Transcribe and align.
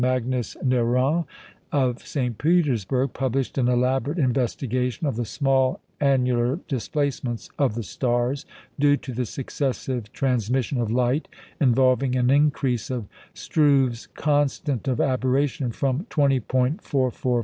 Magnus 0.01 0.57
Nyrén, 0.65 1.27
of 1.71 2.03
St. 2.07 2.35
Petersburg, 2.39 3.13
published 3.13 3.59
an 3.59 3.67
elaborate 3.67 4.17
investigation 4.17 5.05
of 5.05 5.15
the 5.15 5.25
small 5.25 5.79
annular 5.99 6.55
displacements 6.67 7.51
of 7.59 7.75
the 7.75 7.83
stars 7.83 8.47
due 8.79 8.97
to 8.97 9.13
the 9.13 9.27
successive 9.27 10.11
transmission 10.11 10.81
of 10.81 10.89
light, 10.89 11.27
involving 11.59 12.15
an 12.15 12.31
increase 12.31 12.89
of 12.89 13.05
Struve's 13.35 14.07
"constant 14.15 14.87
of 14.87 14.99
aberration" 14.99 15.71
from 15.71 16.05
20·445" 16.05 16.79
to 16.79 16.89
20·492". 16.89 17.39